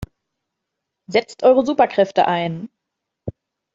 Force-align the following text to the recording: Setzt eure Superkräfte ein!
Setzt 1.05 1.43
eure 1.43 1.63
Superkräfte 1.63 2.25
ein! 2.27 2.69